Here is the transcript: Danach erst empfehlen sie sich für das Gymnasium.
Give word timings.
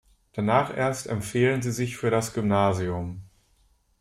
Danach 0.33 0.75
erst 0.75 1.05
empfehlen 1.05 1.61
sie 1.61 1.69
sich 1.71 1.95
für 1.95 2.09
das 2.09 2.33
Gymnasium. 2.33 3.21